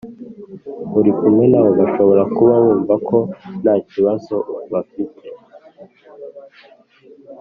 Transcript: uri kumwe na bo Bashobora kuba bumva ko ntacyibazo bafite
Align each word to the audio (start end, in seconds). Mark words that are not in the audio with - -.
uri 0.99 1.11
kumwe 1.19 1.45
na 1.51 1.61
bo 1.63 1.71
Bashobora 1.79 2.23
kuba 2.35 2.53
bumva 2.65 2.95
ko 3.07 3.17
ntacyibazo 3.61 4.35
bafite 4.71 5.27